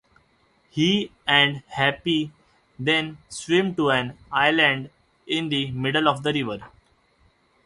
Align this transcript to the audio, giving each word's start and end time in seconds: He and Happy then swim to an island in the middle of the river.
He 0.71 1.11
and 1.27 1.61
Happy 1.67 2.31
then 2.79 3.19
swim 3.29 3.75
to 3.75 3.91
an 3.91 4.17
island 4.31 4.89
in 5.27 5.49
the 5.49 5.69
middle 5.69 6.09
of 6.09 6.23
the 6.23 6.33
river. 6.33 6.65